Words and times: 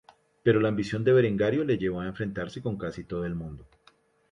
Pero 0.41 0.59
la 0.59 0.69
ambición 0.69 1.03
de 1.03 1.13
Berengario 1.13 1.63
le 1.63 1.77
llevó 1.77 2.01
a 2.01 2.07
enfrentarse 2.07 2.59
con 2.63 2.75
casi 2.75 3.03
todo 3.03 3.23
el 3.23 3.35
mundo. 3.35 3.67